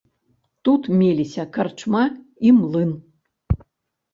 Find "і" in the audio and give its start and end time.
2.49-2.55